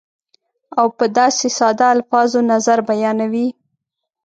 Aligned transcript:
او 0.79 0.87
په 0.97 1.05
داسې 1.17 1.47
ساده 1.57 1.87
الفاظو 1.95 2.39
نظر 2.51 2.79
بیانوي 2.89 3.47